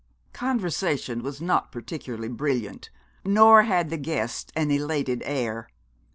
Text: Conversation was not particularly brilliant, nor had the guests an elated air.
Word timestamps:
Conversation 0.33 1.21
was 1.21 1.39
not 1.39 1.71
particularly 1.71 2.27
brilliant, 2.27 2.89
nor 3.23 3.61
had 3.61 3.91
the 3.91 3.97
guests 3.97 4.51
an 4.55 4.71
elated 4.71 5.21
air. 5.25 5.69